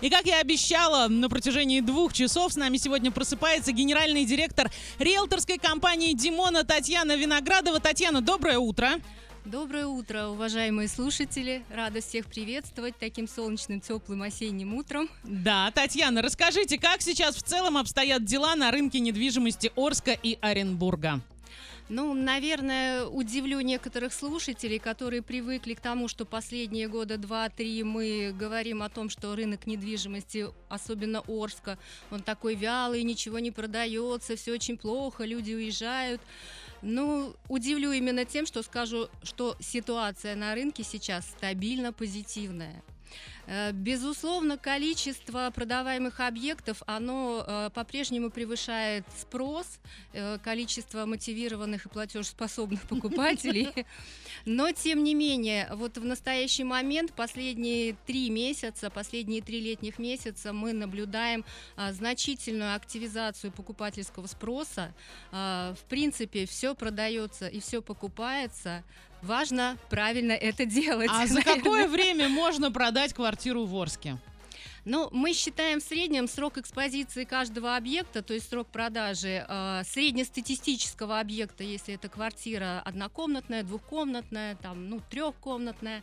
[0.00, 5.58] И как я обещала, на протяжении двух часов с нами сегодня просыпается генеральный директор риэлторской
[5.58, 7.80] компании «Димона» Татьяна Виноградова.
[7.80, 8.90] Татьяна, доброе утро.
[9.44, 11.64] Доброе утро, уважаемые слушатели.
[11.74, 15.08] Рада всех приветствовать таким солнечным, теплым осенним утром.
[15.24, 21.22] Да, Татьяна, расскажите, как сейчас в целом обстоят дела на рынке недвижимости Орска и Оренбурга?
[21.88, 28.82] Ну, наверное, удивлю некоторых слушателей, которые привыкли к тому, что последние года два-три мы говорим
[28.82, 31.78] о том, что рынок недвижимости, особенно Орска,
[32.10, 36.20] он такой вялый, ничего не продается, все очень плохо, люди уезжают.
[36.82, 42.82] Ну, удивлю именно тем, что скажу, что ситуация на рынке сейчас стабильно позитивная.
[43.48, 49.80] Э, безусловно, количество продаваемых объектов, оно э, по-прежнему превышает спрос,
[50.12, 53.86] э, количество мотивированных и платежеспособных покупателей.
[54.44, 60.52] Но, тем не менее, вот в настоящий момент, последние три месяца, последние три летних месяца
[60.52, 61.44] мы наблюдаем
[61.90, 64.94] значительную активизацию покупательского спроса.
[65.32, 68.84] В принципе, все продается и все покупается.
[69.22, 71.10] Важно правильно это делать.
[71.12, 74.18] А за какое время можно продать квартиру в Орске?
[74.84, 81.20] Ну, мы считаем в среднем срок экспозиции каждого объекта, то есть срок продажи э, среднестатистического
[81.20, 86.02] объекта, если это квартира однокомнатная, двухкомнатная, там, ну, трехкомнатная,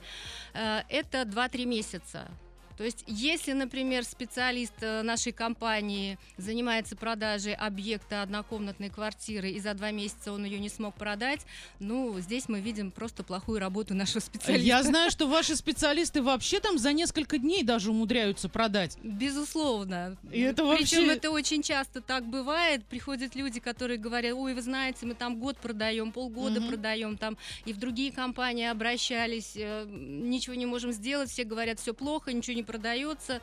[0.53, 2.29] э, это 2-3 месяца.
[2.77, 9.73] То есть, если, например, специалист э, нашей компании занимается продажей объекта однокомнатной квартиры, и за
[9.73, 11.41] два месяца он ее не смог продать,
[11.79, 14.65] ну, здесь мы видим просто плохую работу нашего специалиста.
[14.65, 18.97] Я знаю, что ваши специалисты вообще там за несколько дней даже умудряются продать.
[19.03, 20.17] Безусловно.
[20.31, 21.13] И это Причем вообще...
[21.15, 22.85] это очень часто так бывает.
[22.85, 26.69] Приходят люди, которые говорят, ой, вы знаете, мы там год продаем, полгода угу.
[26.69, 31.93] продаем, там и в другие компании обращались, э, ничего не можем сделать, все говорят, все
[31.93, 33.41] плохо, ничего не продается.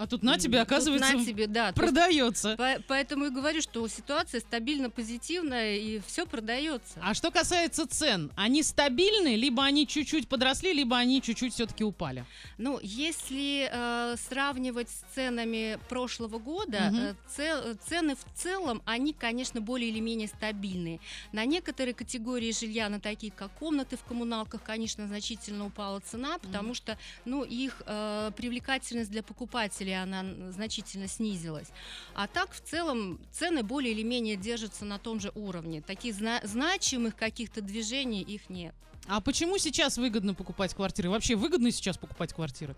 [0.00, 2.56] А тут на тебе, оказывается, на тебе, да, продается.
[2.56, 6.94] По поэтому и говорю, что ситуация стабильно позитивная и все продается.
[7.02, 12.24] А что касается цен, они стабильны, либо они чуть-чуть подросли, либо они чуть-чуть все-таки упали?
[12.56, 17.16] Ну, если э, сравнивать с ценами прошлого года, угу.
[17.36, 20.98] э, цены в целом, они, конечно, более или менее стабильные.
[21.32, 26.68] На некоторые категории жилья, на такие как комнаты в коммуналках, конечно, значительно упала цена, потому
[26.68, 26.74] угу.
[26.74, 31.68] что, ну, их э, привлекательность для покупателей или она значительно снизилась.
[32.14, 35.82] А так, в целом, цены более или менее держатся на том же уровне.
[35.82, 38.74] Таких зна- значимых каких-то движений их нет.
[39.08, 41.10] А почему сейчас выгодно покупать квартиры?
[41.10, 42.76] Вообще выгодно сейчас покупать квартиры?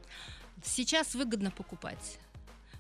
[0.65, 2.19] Сейчас выгодно покупать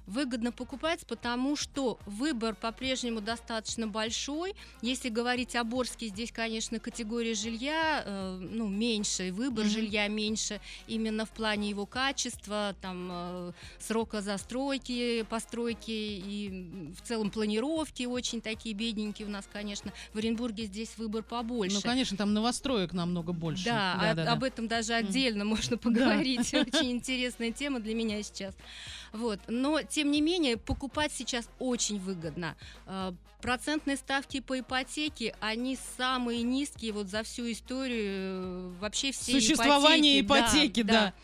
[0.06, 4.54] выгодно покупать, потому что выбор по-прежнему достаточно большой.
[4.80, 9.68] Если говорить о Борске, здесь, конечно, категория жилья э, ну, меньше, выбор mm-hmm.
[9.68, 17.30] жилья меньше именно в плане его качества, там, э, срока застройки, постройки и в целом
[17.30, 19.92] планировки очень такие бедненькие у нас, конечно.
[20.12, 21.76] В Оренбурге здесь выбор побольше.
[21.76, 23.64] Ну, конечно, там новостроек намного больше.
[23.64, 24.46] Да, да, а, да об да.
[24.46, 25.46] этом даже отдельно mm.
[25.46, 26.52] можно поговорить.
[26.54, 28.54] Очень интересная тема для меня сейчас.
[29.12, 29.40] Вот.
[29.46, 32.56] Но, тем не менее, покупать сейчас очень выгодно.
[32.86, 39.32] А, процентные ставки по ипотеке, они самые низкие вот за всю историю э, вообще все
[39.32, 40.92] Существование ипотеки, ипотеки да.
[40.92, 41.14] да.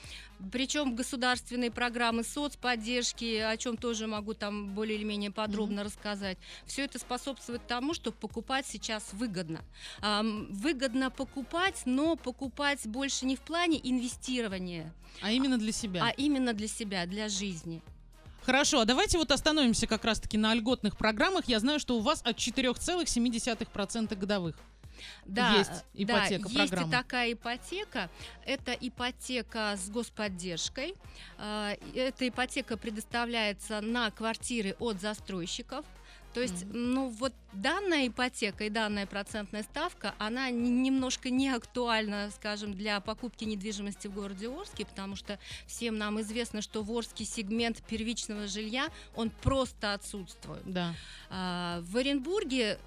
[0.53, 5.85] Причем государственные программы соцподдержки, о чем тоже могу там более или менее подробно mm-hmm.
[5.85, 6.39] рассказать.
[6.65, 9.61] Все это способствует тому, что покупать сейчас выгодно.
[10.01, 14.93] Эм, выгодно покупать, но покупать больше не в плане инвестирования.
[15.23, 16.05] А именно для себя.
[16.05, 17.83] А именно для себя, для жизни.
[18.49, 21.45] Хорошо, а давайте вот остановимся как раз-таки на льготных программах.
[21.49, 24.57] Я знаю, что у вас от 4,7% годовых.
[25.27, 28.09] Да, есть ипотека, да, есть и такая ипотека.
[28.47, 30.95] Это ипотека с господдержкой.
[31.37, 35.85] А, эта ипотека предоставляется на квартиры от застройщиков.
[36.35, 36.77] То есть, mm-hmm.
[36.77, 43.45] ну вот данная ипотека и данная процентная ставка, она немножко не актуальна, скажем, для покупки
[43.45, 48.89] недвижимости в городе Орске, потому что всем нам известно, что в Орске сегмент первичного жилья,
[49.15, 50.63] он просто отсутствует.
[50.65, 50.95] Да.
[51.31, 52.79] А, в Оренбурге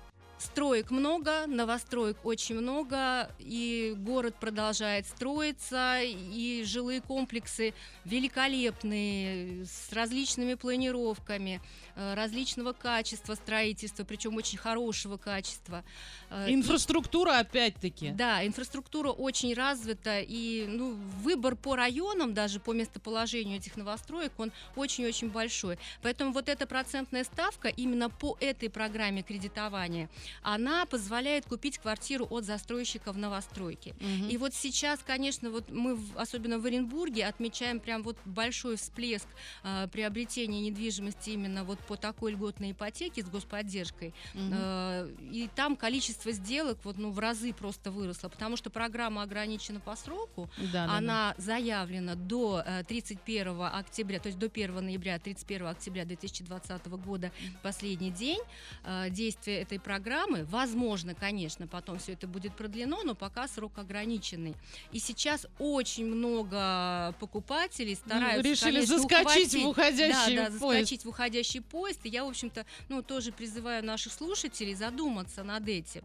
[0.41, 10.55] Строек много, новостроек очень много, и город продолжает строиться, и жилые комплексы великолепные, с различными
[10.55, 11.61] планировками,
[11.95, 15.83] э, различного качества строительства, причем очень хорошего качества.
[16.31, 18.09] Э, инфраструктура, опять-таки.
[18.09, 24.51] Да, инфраструктура очень развита, и ну, выбор по районам, даже по местоположению этих новостроек, он
[24.75, 25.77] очень-очень большой.
[26.01, 30.09] Поэтому вот эта процентная ставка именно по этой программе кредитования–
[30.41, 33.93] она позволяет купить квартиру от застройщика в новостройке.
[33.99, 34.29] Мгм.
[34.29, 39.27] И вот сейчас, конечно, вот мы, особенно в Оренбурге, отмечаем прям вот большой всплеск
[39.63, 44.13] э, приобретения недвижимости именно вот по такой льготной ипотеке с господдержкой.
[44.33, 44.51] Мгм.
[44.53, 49.79] Э, И там количество сделок вот, ну, в разы просто выросло, потому что программа ограничена
[49.79, 50.97] по сроку, Да, да, да.
[50.97, 57.31] она заявлена до э, 31 октября, то есть до 1 ноября 31 октября 2020 года,
[57.63, 58.39] последний день
[58.83, 60.20] э, действия этой программы.
[60.49, 64.55] Возможно, конечно, потом все это будет продлено, но пока срок ограниченный.
[64.91, 69.25] И сейчас очень много покупателей Ну, стараются, решили конечно, заскочить
[69.55, 70.59] ухватить- в уходящий да, да, поезд.
[70.59, 71.99] заскочить в уходящий поезд.
[72.05, 76.01] И я, в общем-то, ну, тоже призываю наших слушателей задуматься над этим.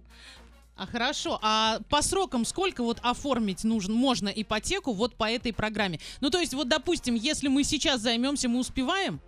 [0.77, 6.01] А хорошо, а по срокам сколько вот оформить нужно, можно ипотеку вот по этой программе?
[6.21, 9.21] Ну, то есть, вот, допустим, если мы сейчас займемся, мы успеваем?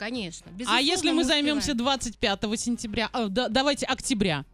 [0.00, 0.50] Конечно.
[0.66, 2.00] а если мы займемся успеваем.
[2.00, 4.46] 25 сентября, а, да- давайте октября.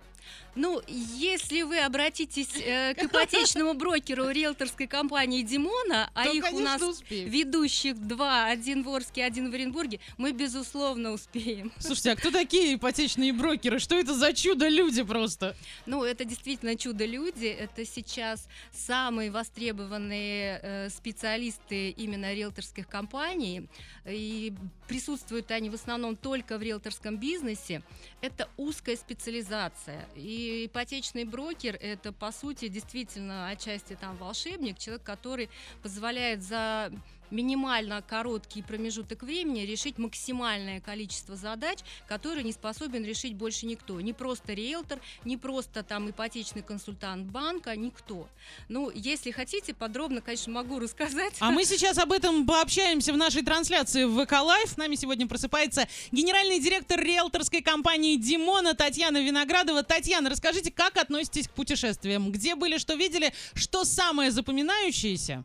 [0.57, 6.59] Ну, если вы обратитесь э, к ипотечному брокеру риэлторской компании Димона, а то, их у
[6.61, 7.29] нас конечно, успеем.
[7.29, 11.71] ведущих два, один в Орске, один в Оренбурге, мы, безусловно, успеем.
[11.79, 13.79] Слушайте, а кто такие ипотечные брокеры?
[13.79, 15.55] Что это за чудо-люди просто?
[15.85, 17.47] Ну, это действительно чудо-люди.
[17.47, 23.69] Это сейчас самые востребованные э, специалисты именно риэлторских компаний.
[24.07, 24.55] И
[24.89, 27.83] присутствуют они в основном только в риэлторском бизнесе.
[28.23, 30.09] Это узкая специализация.
[30.15, 35.49] И ипотечный брокер— это, по сути, действительно отчасти там волшебник, человек, который
[35.83, 36.91] позволяет за
[37.31, 41.79] минимально короткий промежуток времени решить максимальное количество задач,
[42.09, 44.01] которые не способен решить больше никто.
[44.01, 48.29] Не просто риэлтор, не просто там ипотечный консультант банка, никто.
[48.69, 51.35] Ну, если хотите, подробно, конечно, могу рассказать.
[51.41, 54.69] А мы сейчас об этом пообщаемся в нашей трансляции в ВК Лайв.
[54.69, 59.83] С нами сегодня просыпается генеральный директор риэлторской компании Димона Татьяна Виноградова.
[59.83, 62.31] Татьяна, расскажите, как относитесь к путешествиям?
[62.33, 63.33] Где были, что видели?
[63.55, 65.45] Что самое запоминающееся?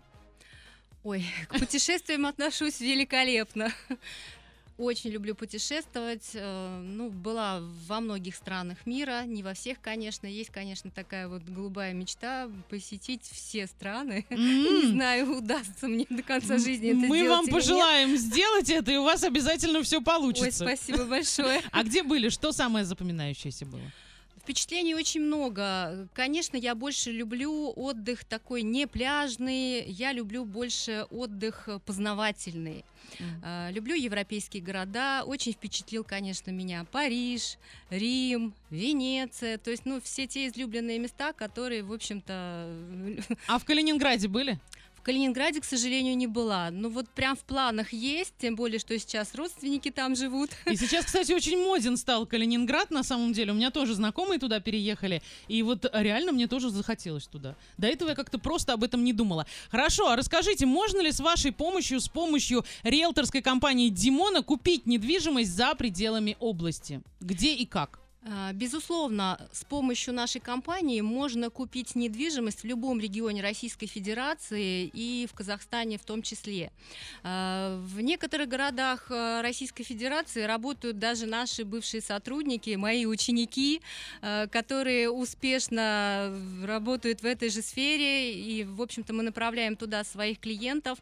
[1.04, 3.72] Ой, к путешествиям отношусь великолепно.
[4.78, 6.32] Очень люблю путешествовать.
[6.34, 10.26] э, Ну, была во многих странах мира, не во всех, конечно.
[10.26, 14.26] Есть, конечно, такая вот голубая мечта посетить все страны.
[14.32, 18.98] Не М, знаю, удастся мне до конца жизни это Мы вам пожелаем сделать это, и
[18.98, 20.66] у вас обязательно все Ой, получится.
[20.66, 21.62] спасибо большое.
[21.72, 22.30] А где были?
[22.30, 23.84] Что самое запоминающееся было?
[24.42, 26.08] Впечатлений очень много.
[26.16, 32.84] Конечно, я больше люблю отдых такой не пляжный, я люблю больше отдых познавательный.
[33.44, 35.24] А, Люблю европейские города.
[35.26, 37.58] Очень впечатлил, конечно, меня Париж,
[37.92, 39.60] Рим, Венеция.
[39.60, 42.68] То есть, ну, все те излюбленные места, которые, в общем-то,
[43.48, 44.60] А в Калининграде были?
[45.02, 46.70] В Калининграде, к сожалению, не была.
[46.70, 50.52] Но вот прям в планах есть, тем более, что сейчас родственники там живут.
[50.68, 53.52] И сейчас, кстати, очень моден стал Калининград, на самом деле.
[53.52, 55.24] У меня тоже знакомые туда переехали.
[55.48, 57.56] И вот реально мне тоже захотелось туда.
[57.80, 59.48] До этого я как-то просто об этом не думала.
[59.72, 65.52] Хорошо, а расскажите, можно ли с вашей помощью, с помощью риэлторской компании Димона купить недвижимость
[65.52, 67.02] за пределами области?
[67.22, 68.01] Где и как?
[68.24, 75.28] А, Безусловно, с помощью нашей компании можно купить недвижимость в любом регионе Российской Федерации и
[75.28, 76.72] в Казахстане в том числе.
[77.24, 83.82] А, В некоторых городах э, Российской Федерации работают даже наши бывшие сотрудники, мои ученики,
[84.22, 88.34] э, которые успешно работают в этой же сфере.
[88.34, 91.00] И, в общем-то, мы направляем туда своих клиентов.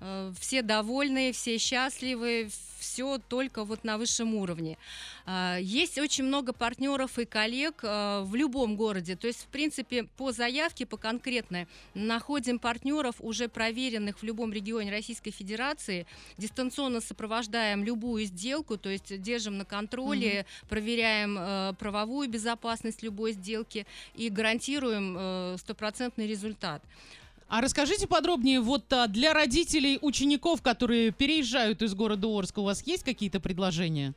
[0.00, 2.50] Э, Все довольны, все счастливы,
[2.80, 4.78] все только вот на высшем уровне.
[5.26, 9.16] А, Есть очень много партнеров и коллег а, в любом городе.
[9.16, 14.90] То есть, в принципе, по заявке, по конкретной, находим партнеров, уже проверенных в любом регионе
[14.90, 16.06] Российской Федерации,
[16.38, 23.86] дистанционно сопровождаем любую сделку, то есть держим на контроле, проверяем э, правовую безопасность любой сделки
[24.14, 26.82] и гарантируем э, стопроцентный результат.
[27.50, 32.86] А расскажите подробнее, вот а, для родителей учеников, которые переезжают из города Орска, у вас
[32.86, 34.14] есть какие-то предложения?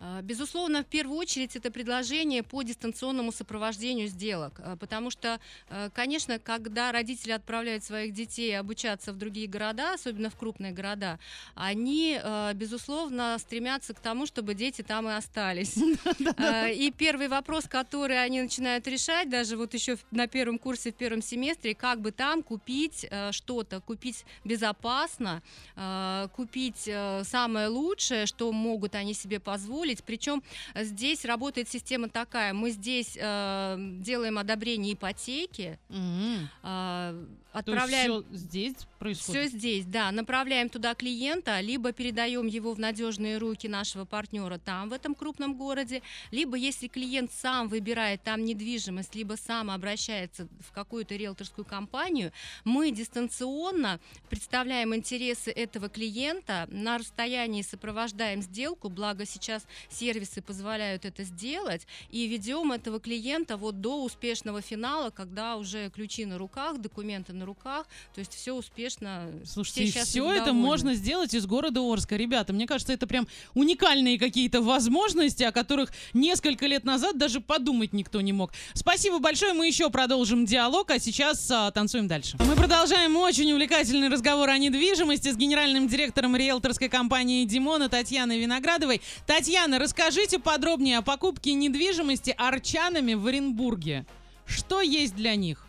[0.00, 5.40] А, Безусловно, в первую очередь это предложение по дистанционному сопровождению сделок, а, потому что,
[5.70, 11.18] э, конечно, когда родители отправляют своих детей обучаться в другие города, особенно в крупные города,
[11.54, 15.76] они, э, безусловно, стремятся к тому, чтобы дети там и остались.
[16.78, 21.22] И первый вопрос, который они начинают решать, даже вот еще на первом курсе, в первом
[21.22, 25.42] семестре, как бы там купить э, что-то, купить безопасно,
[25.76, 29.87] э, купить э, самое лучшее, что могут они себе позволить.
[30.02, 30.42] Причем
[30.74, 36.48] э, здесь работает система такая: мы здесь э, делаем одобрение ипотеки, М.
[36.62, 37.14] а,
[37.58, 38.24] отправляем...
[38.24, 39.48] все здесь происходит?
[39.48, 40.10] Все здесь, да.
[40.10, 45.54] Направляем туда клиента, либо передаем его в надежные руки нашего партнера там, в этом крупном
[45.56, 52.32] городе, либо если клиент сам выбирает там недвижимость, либо сам обращается в какую-то риэлторскую компанию,
[52.64, 61.24] мы дистанционно представляем интересы этого клиента, на расстоянии сопровождаем сделку, благо сейчас сервисы позволяют это
[61.24, 67.32] сделать, и ведем этого клиента вот до успешного финала, когда уже ключи на руках, документы
[67.32, 69.30] на руках, то есть все успешно.
[69.44, 72.16] Слушайте, все, все это можно сделать из города Орска.
[72.16, 77.92] Ребята, мне кажется, это прям уникальные какие-то возможности, о которых несколько лет назад даже подумать
[77.92, 78.52] никто не мог.
[78.74, 82.36] Спасибо большое, мы еще продолжим диалог, а сейчас а, танцуем дальше.
[82.38, 89.00] Мы продолжаем очень увлекательный разговор о недвижимости с генеральным директором риэлторской компании «Димона» Татьяной Виноградовой.
[89.26, 94.06] Татьяна, расскажите подробнее о покупке недвижимости арчанами в Оренбурге.
[94.46, 95.67] Что есть для них?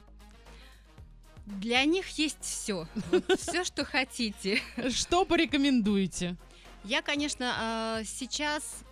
[1.57, 2.87] Для них есть все.
[3.37, 4.61] все, что хотите.
[4.89, 6.37] Что порекомендуете?
[6.83, 8.83] Я, конечно, а, сейчас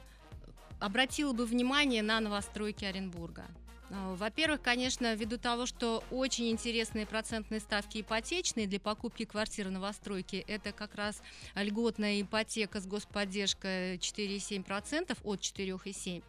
[0.79, 3.45] обратила бы внимание на новостройки Оренбурга.
[3.89, 10.43] А, во-первых, конечно, ввиду того, что очень интересные процентные ставки ипотечные для покупки квартиры новостройки,
[10.47, 11.21] это как раз
[11.55, 16.23] льготная ипотека с господдержкой 4,7% от 4,7%.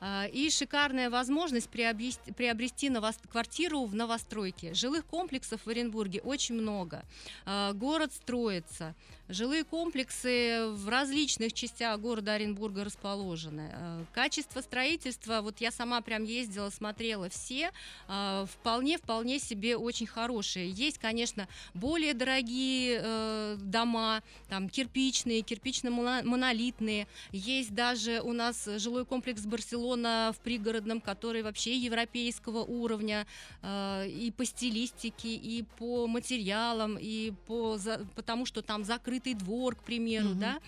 [0.00, 4.74] А, и шикарная возможность приобрести, приобрести новост, квартиру в новостройке.
[4.74, 7.04] Жилых комплексов в Оренбурге очень много.
[7.44, 8.94] А, город строится.
[9.28, 13.70] Жилые комплексы в различных частях города Оренбурга расположены.
[13.72, 17.70] А, качество строительства, вот я сама прям ездила, смотрела все,
[18.06, 20.70] вполне-вполне себе очень хорошие.
[20.70, 27.06] Есть, конечно, более дорогие э, дома, там кирпичные, кирпично-монолитные.
[27.32, 33.26] Есть даже у нас жилой комплекс Барселоны, салона в пригородном, который вообще европейского уровня
[33.62, 39.76] э, и по стилистике, и по материалам, и по за, потому что там закрытый двор,
[39.76, 40.38] к примеру, mm-hmm.
[40.38, 40.58] да.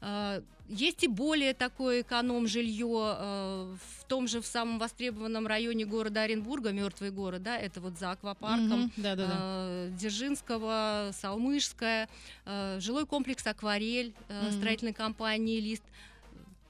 [0.00, 6.22] Э, есть и более такое эконом-жилье э, в том же в самом востребованном районе города
[6.22, 9.36] Оренбурга, мертвый город, да, это вот за аквапарком mm-hmm, да, да, да.
[9.38, 12.08] Э, Дзержинского, Салмышская,
[12.44, 14.58] э, жилой комплекс «Акварель» э, mm-hmm.
[14.58, 15.84] строительной компании «Лист».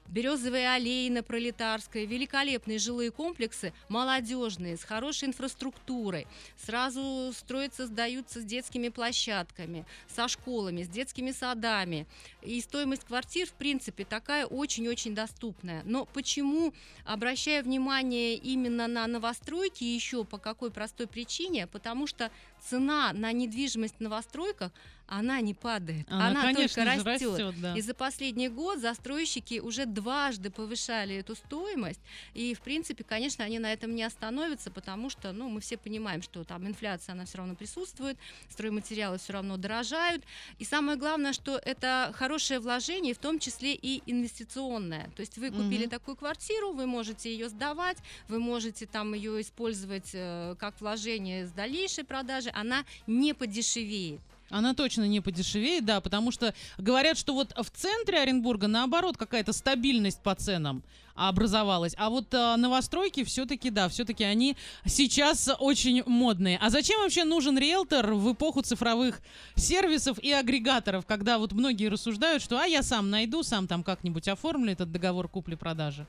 [0.09, 6.25] Березовые аллеи на Пролетарской, великолепные жилые комплексы, молодежные, с хорошей инфраструктурой.
[6.57, 12.07] Сразу строятся, сдаются с детскими площадками, со школами, с детскими садами.
[12.41, 15.83] И стоимость квартир, в принципе, такая очень-очень доступная.
[15.85, 16.73] Но почему,
[17.05, 21.67] обращая внимание именно на новостройки, еще по какой простой причине?
[21.67, 24.71] Потому что цена на недвижимость в новостройках
[25.09, 27.05] она не падает, она, она только растет.
[27.05, 27.75] растет да.
[27.75, 31.99] И за последний год застройщики уже дважды повышали эту стоимость,
[32.35, 36.21] и в принципе, конечно, они на этом не остановятся, потому что, ну, мы все понимаем,
[36.21, 38.17] что там инфляция, она все равно присутствует,
[38.49, 40.23] стройматериалы все равно дорожают,
[40.59, 45.09] и самое главное, что это хорошее вложение, в том числе и инвестиционное.
[45.15, 45.89] То есть вы купили угу.
[45.89, 47.97] такую квартиру, вы можете ее сдавать,
[48.27, 54.21] вы можете там ее использовать э, как вложение с дальнейшей продажи, она не подешевеет.
[54.49, 59.53] Она точно не подешевеет, да, потому что говорят, что вот в центре Оренбурга наоборот какая-то
[59.53, 60.83] стабильность по ценам
[61.15, 66.57] образовалась, а вот э, новостройки все-таки, да, все-таки они сейчас очень модные.
[66.61, 69.19] А зачем вообще нужен риэлтор в эпоху цифровых
[69.55, 74.29] сервисов и агрегаторов, когда вот многие рассуждают, что а я сам найду, сам там как-нибудь
[74.29, 76.07] оформлю этот договор купли-продажи?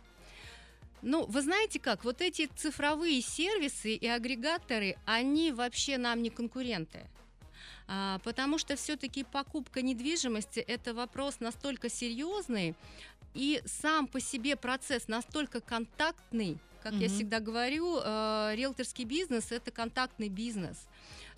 [1.02, 7.06] Ну, вы знаете как, вот эти цифровые сервисы и агрегаторы, они вообще нам не конкуренты.
[7.86, 12.76] А, потому что все-таки покупка недвижимости это вопрос настолько серьезный,
[13.34, 17.02] и сам по себе процесс настолько контактный, как угу.
[17.02, 20.86] я всегда говорю, э, риэлторский бизнес это контактный бизнес.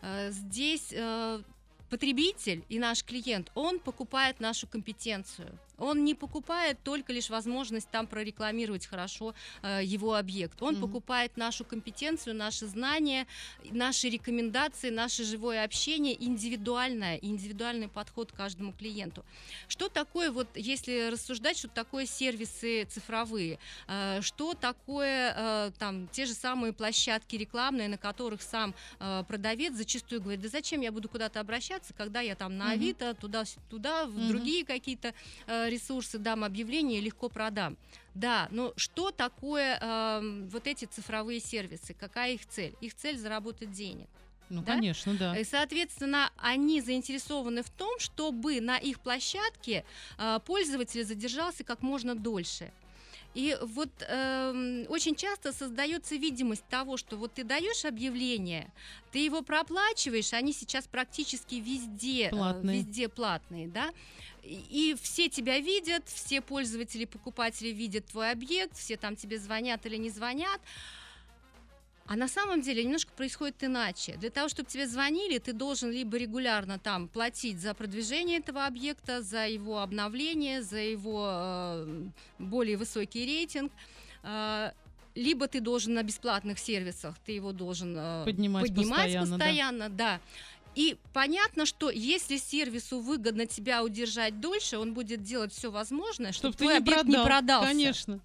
[0.01, 1.43] Э, здесь э,
[1.91, 5.59] потребитель и наш клиент, он покупает нашу компетенцию.
[5.83, 10.63] Он не покупает только лишь возможность там прорекламировать хорошо э, его объект.
[10.63, 10.81] Он mm-hmm.
[10.81, 13.27] покупает нашу компетенцию, наши знания,
[13.65, 19.25] наши рекомендации, наше живое общение, индивидуальное, индивидуальный подход к каждому клиенту.
[19.67, 23.59] Что такое, вот если рассуждать, что такое сервисы цифровые,
[23.89, 29.75] э, что такое э, там те же самые площадки рекламные, на которых сам э, продавец
[29.75, 33.21] зачастую говорит, да зачем я буду куда-то обращаться, когда я там на Авито, mm-hmm.
[33.21, 34.29] туда, туда, в mm-hmm.
[34.29, 35.13] другие какие-то
[35.49, 37.77] э, ресурсы, дам объявление, легко продам.
[38.15, 41.95] Да, но что такое э, вот эти цифровые сервисы?
[41.95, 42.75] Какая их цель?
[42.81, 44.09] Их цель заработать денег.
[44.49, 44.75] Ну, да?
[44.75, 45.37] конечно, да.
[45.37, 49.85] И, соответственно, они заинтересованы в том, чтобы на их площадке
[50.19, 52.71] э, пользователь задержался как можно дольше.
[53.35, 58.71] И вот эм, очень часто создается видимость того, что вот ты даешь объявление,
[59.11, 62.79] ты его проплачиваешь, они сейчас практически везде э, Платные.
[62.79, 63.91] везде платные, да.
[64.43, 69.87] И и все тебя видят, все пользователи, покупатели видят твой объект, все там тебе звонят
[69.87, 70.61] или не звонят.
[72.13, 74.17] А на самом деле немножко происходит иначе.
[74.19, 79.23] Для того, чтобы тебе звонили, ты должен либо регулярно там платить за продвижение этого объекта,
[79.23, 82.05] за его обновление, за его э,
[82.39, 83.73] более высокий рейтинг.
[84.25, 84.73] э,
[85.15, 89.37] либо ты должен на бесплатных сервисах, ты его должен э, Поднимать постоянно, да.
[89.39, 90.21] постоянно, да.
[90.75, 96.53] И понятно, что если сервису выгодно тебя удержать дольше, он будет делать все возможное, чтобы
[96.53, 97.21] Чтоб ты твой не объект продал.
[97.23, 97.69] не продался.
[97.69, 98.21] Конечно.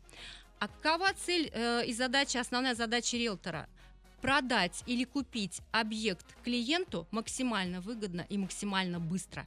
[0.59, 3.69] А какова цель э, и задача, основная задача риэлтора?
[4.21, 9.45] Продать или купить объект клиенту максимально выгодно и максимально быстро.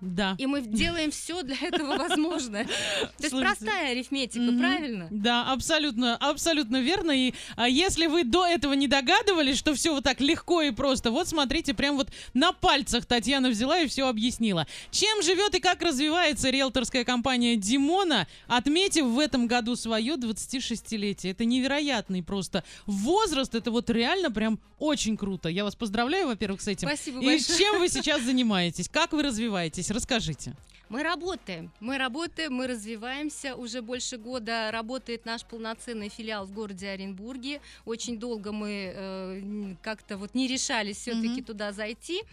[0.00, 0.34] Да.
[0.38, 2.64] И мы делаем все для этого возможное.
[2.64, 5.08] То есть простая арифметика, правильно?
[5.10, 7.10] Да, абсолютно, абсолютно верно.
[7.10, 11.10] И а, если вы до этого не догадывались, что все вот так легко и просто,
[11.10, 14.66] вот смотрите, прям вот на пальцах Татьяна взяла и все объяснила.
[14.90, 21.32] Чем живет и как развивается риэлторская компания Димона, отметив в этом году свое 26-летие.
[21.32, 25.48] Это невероятный просто возраст, это вот реально прям очень круто.
[25.48, 26.88] Я вас поздравляю, во-первых, с этим.
[26.88, 27.58] Спасибо И большое.
[27.58, 28.88] чем вы сейчас занимаетесь?
[28.88, 29.90] Как вы развиваетесь?
[29.90, 30.54] Расскажите.
[30.88, 33.54] Мы работаем, мы работаем, мы развиваемся.
[33.54, 37.60] Уже больше года работает наш полноценный филиал в городе Оренбурге.
[37.84, 41.44] Очень долго мы э, как-то вот не решались все-таки Мгм.
[41.44, 42.24] туда зайти.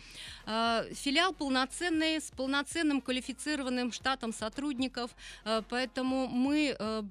[0.47, 5.11] Э, филиал полноценный, с полноценным квалифицированным штатом сотрудников,
[5.45, 7.03] э, поэтому мы э,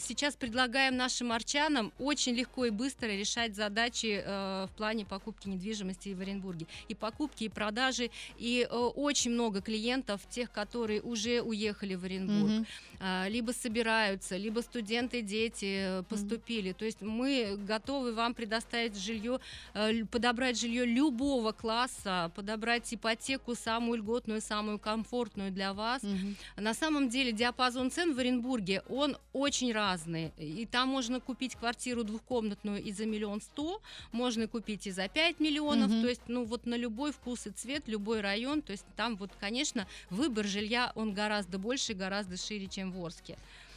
[0.00, 6.08] Сейчас предлагаем нашим арчанам очень легко и быстро решать задачи э, в плане покупки недвижимости
[6.14, 6.66] в Оренбурге.
[6.88, 12.50] И покупки, и продажи, и э, очень много клиентов, тех, которые уже уехали в Оренбург,
[12.50, 12.66] Мгм.
[12.98, 16.72] а, либо собираются, либо студенты, дети э, поступили.
[16.72, 19.38] То есть мы готовы вам предоставить жилье,
[19.74, 26.02] э, подобрать жилье любого класса, подобрать ипотеку самую льготную, самую комфортную для вас.
[26.02, 26.36] Мгм.
[26.56, 30.32] На самом деле диапазон цен в Оренбурге, он очень разный.
[30.38, 33.80] И там можно купить квартиру двухкомнатную и за миллион сто,
[34.12, 35.90] можно купить и за 5 миллионов.
[35.90, 36.02] Мгм.
[36.02, 38.62] То есть, ну вот на любой вкус и цвет, любой район.
[38.62, 43.36] То есть там вот, конечно, выбор жилья, он гораздо больше, гораздо шире, чем в Орске.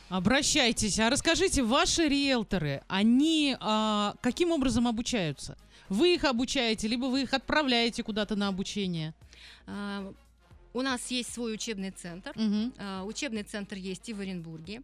[0.09, 0.99] Обращайтесь.
[0.99, 5.55] А расскажите, ваши риэлторы, они а, каким образом обучаются?
[5.89, 9.13] Вы их обучаете, либо вы их отправляете куда-то на обучение?
[10.73, 12.33] У нас есть свой учебный центр.
[12.77, 14.83] А, Учебный центр есть и в Оренбурге.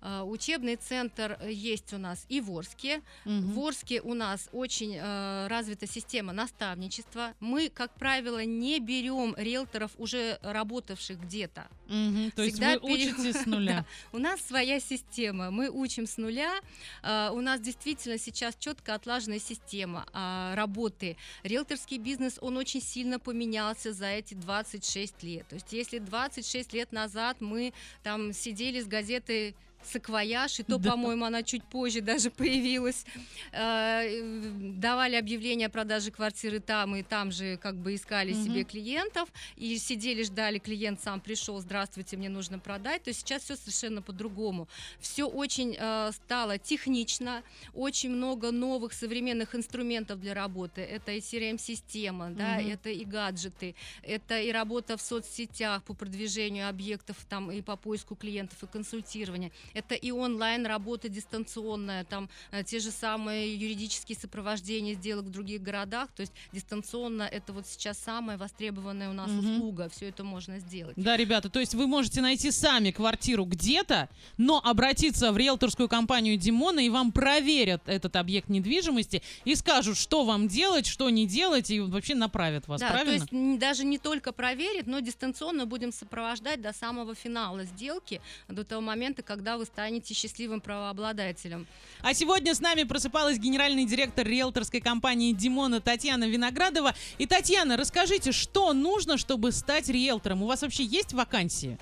[0.00, 3.02] А, Учебный центр э, есть у нас и в Орске.
[3.24, 3.52] Мгм.
[3.52, 7.34] В Орске у нас очень э, развита система наставничества.
[7.40, 11.68] Мы, как правило, не берем риэлторов, уже работавших где-то.
[11.88, 12.30] Мгм.
[12.32, 13.84] То есть Всегда вы учите с нуля.
[14.12, 16.60] У нас своя система, мы учим с нуля.
[17.02, 21.16] У нас действительно сейчас четко отлаженная система а, работы.
[21.42, 25.25] Риэлторский бизнес, он очень сильно поменялся за эти 26 лет.
[25.48, 30.90] То есть если 26 лет назад мы там сидели с газетой саквояж, и то, Да.
[30.90, 33.04] по-моему, она чуть позже даже появилась.
[33.52, 34.42] Э,
[34.76, 38.44] Давали объявление о продаже квартиры там, и там же как бы искали Мгм.
[38.44, 43.02] себе клиентов, и сидели, ждали, клиент сам пришел, здравствуйте, мне нужно продать.
[43.04, 44.68] То есть сейчас все совершенно по-другому.
[45.00, 47.42] Все очень э, стало технично,
[47.74, 50.80] очень много новых современных инструментов для работы.
[50.80, 52.68] Это и CRM-система, да, Мгм.
[52.70, 58.14] это и гаджеты, это и работа в соцсетях по продвижению объектов там и по поиску
[58.16, 59.50] клиентов и консультирования.
[59.74, 65.62] Это и онлайн работа дистанционная, там э, те же самые юридические сопровождения сделок в других
[65.62, 66.08] городах.
[66.12, 69.38] То есть дистанционно это вот сейчас самая востребованная у нас Мгм.
[69.56, 69.88] услуга.
[69.88, 70.94] Все это можно сделать.
[70.96, 76.36] Да, ребята, то есть вы можете найти сами квартиру где-то, но обратиться в риэлторскую компанию
[76.36, 81.70] Димона, и вам проверят этот объект недвижимости и скажут, что вам делать, что не делать,
[81.70, 83.26] и вообще направят вас, да, правильно?
[83.26, 88.64] то есть даже не только проверит, но дистанционно будем сопровождать до самого финала сделки, до
[88.64, 91.66] того момента, когда вы станете счастливым правообладателем.
[92.02, 96.94] А сегодня с нами просыпалась генеральный директор риэлторской компании Димона Татьяна Виноградова.
[97.18, 100.42] И, Татьяна, расскажите, что нужно, чтобы стать риэлтором?
[100.42, 101.78] У вас вообще есть вакансии?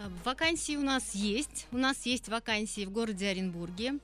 [0.00, 1.66] А, Вакансии у нас есть.
[1.72, 3.94] У нас есть вакансии в городе Оренбурге.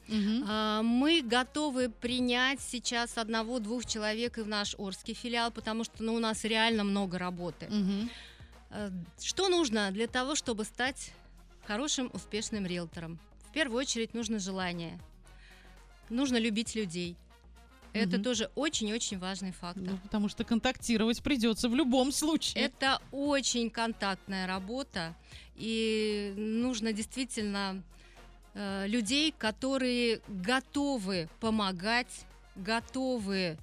[0.47, 6.15] А, Мы готовы принять сейчас одного-двух человек и в наш Орский филиал, потому что ну,
[6.15, 7.69] у нас реально много работы.
[8.71, 8.91] А,
[9.23, 11.13] Что нужно для того, чтобы стать
[11.67, 13.19] хорошим, успешным риэлтором?
[13.49, 14.99] В первую очередь нужно желание.
[16.09, 17.17] Нужно любить людей.
[17.93, 18.25] Это Мгм.
[18.25, 19.83] тоже очень-очень важный фактор.
[19.83, 22.65] Ну, потому что контактировать придется в любом случае.
[22.65, 25.15] Это очень контактная работа,
[25.55, 27.83] и нужно действительно
[28.55, 32.25] э, людей, которые готовы помогать,
[32.55, 33.59] готовы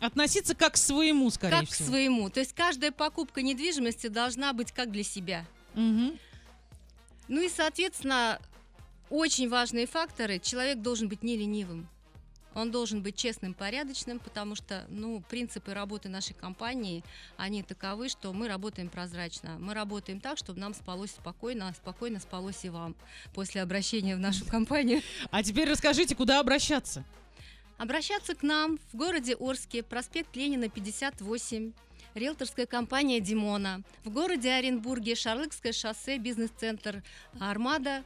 [0.00, 1.88] Относиться как к своему, скорее как к всего.
[1.90, 2.28] своему.
[2.30, 5.46] То есть каждая покупка недвижимости должна быть как для себя.
[5.74, 6.18] Мгм.
[7.28, 8.40] Ну и, соответственно,
[9.10, 10.38] очень важные факторы.
[10.38, 11.88] Человек должен быть не ленивым.
[12.54, 17.02] Он должен быть честным, порядочным, потому что, ну, принципы работы нашей компании,
[17.36, 19.56] они таковы, что мы работаем прозрачно.
[19.58, 22.94] Мы работаем так, чтобы нам спалось спокойно, а спокойно спалось и вам
[23.34, 25.00] после обращения в нашу компанию.
[25.30, 27.04] А теперь расскажите, куда обращаться?
[27.78, 31.72] Обращаться к нам в городе Орске, проспект Ленина, 58,
[32.14, 33.82] риэлторская компания «Димона».
[34.04, 37.02] В городе Оренбурге, Шарлыкское шоссе, бизнес-центр
[37.40, 38.04] «Армада»,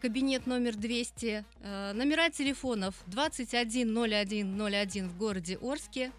[0.00, 1.44] кабинет номер 200.
[1.62, 6.12] Э, Номера телефонов 210101 в городе Орске,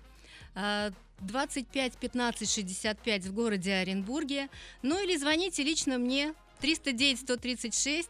[0.56, 0.92] э,
[1.22, 4.50] 25 15 65 в городе Оренбурге.
[4.82, 8.10] Ну или звоните лично мне 309 136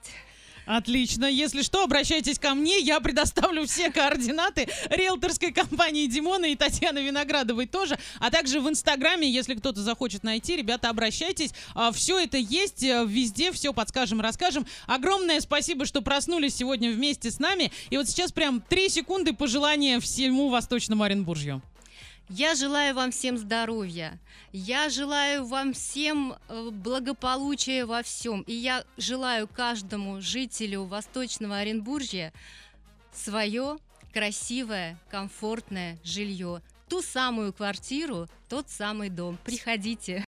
[0.66, 1.26] Отлично.
[1.26, 2.80] Если что, обращайтесь ко мне.
[2.80, 7.98] Я предоставлю все координаты риэлторской компании Димона и Татьяны Виноградовой тоже.
[8.20, 11.52] А также в Инстаграме, если кто-то захочет найти, ребята, обращайтесь.
[11.94, 14.66] Все это есть э, везде, все подскажем, расскажем.
[14.88, 17.72] Огромное спасибо, что проснулись сегодня вместе с нами.
[17.90, 21.62] И вот сейчас прям три секунды пожелания всему Восточному Оренбуржью.
[22.34, 24.18] Я желаю вам всем здоровья.
[24.54, 28.44] Я желаю вам всем э, благополучия во всем.
[28.44, 32.32] И я желаю каждому жителю Восточного Оренбуржья
[33.14, 33.80] свое
[34.14, 36.62] красивое, комфортное жилье.
[36.88, 39.38] Ту самую квартиру, тот самый дом.
[39.44, 40.20] Приходите.